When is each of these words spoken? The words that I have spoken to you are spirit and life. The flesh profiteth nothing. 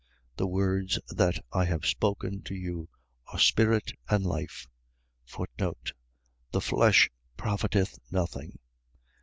The 0.35 0.47
words 0.47 0.97
that 1.09 1.37
I 1.53 1.65
have 1.65 1.85
spoken 1.85 2.41
to 2.45 2.55
you 2.55 2.89
are 3.27 3.37
spirit 3.37 3.91
and 4.09 4.25
life. 4.25 4.67
The 5.71 5.75
flesh 6.59 7.11
profiteth 7.37 7.99
nothing. 8.09 8.57